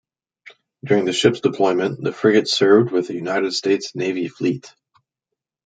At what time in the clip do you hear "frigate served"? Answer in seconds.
2.11-2.91